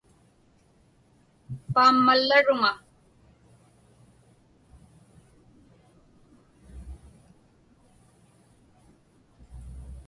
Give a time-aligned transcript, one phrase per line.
[1.73, 2.71] Paammallaruŋa.